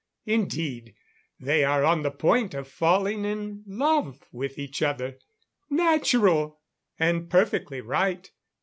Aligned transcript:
Indeed, 0.25 0.95
they 1.39 1.63
are 1.63 1.83
on 1.83 2.01
the 2.01 2.09
point 2.09 2.55
of 2.55 2.67
falling 2.67 3.23
in 3.23 3.61
love 3.67 4.23
with 4.31 4.57
each 4.57 4.81
other. 4.81 5.19
Natural! 5.69 6.59
And 6.97 7.29
perfectly 7.29 7.81
right. 7.81 8.27